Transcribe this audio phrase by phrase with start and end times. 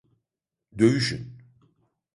[0.77, 1.37] Dövüşün!